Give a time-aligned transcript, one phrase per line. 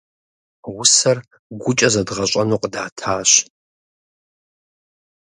[0.81, 1.17] Усэр
[1.61, 3.31] гукӏэ зэдгъэщӏэну къыдатащ.